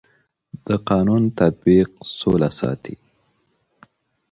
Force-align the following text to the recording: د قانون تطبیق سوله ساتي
د 0.67 0.69
قانون 0.89 1.23
تطبیق 1.39 1.89
سوله 2.19 2.49
ساتي 2.59 2.95